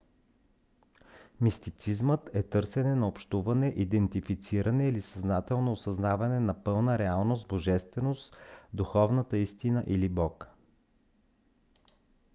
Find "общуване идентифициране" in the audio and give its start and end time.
3.07-4.87